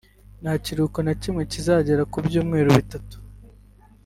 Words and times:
nta 0.41 0.53
kiruhuko 0.63 0.99
na 1.05 1.13
kimwe 1.21 1.43
kizagera 1.51 2.03
ku 2.11 2.17
byumweru 2.25 2.69
bitatu 2.77 3.17